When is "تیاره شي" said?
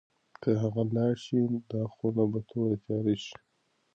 2.83-3.37